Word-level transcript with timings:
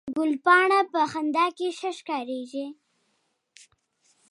ګلپاڼه 0.17 0.79
په 0.93 1.01
خندا 1.11 1.45
کې 1.57 1.67
ښه 1.77 1.91
ښکارېږي 1.97 2.65